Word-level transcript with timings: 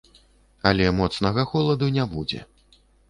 Але 0.69 0.87
моцнага 0.99 1.45
холаду 1.51 1.91
не 1.99 2.07
будзе. 2.17 2.41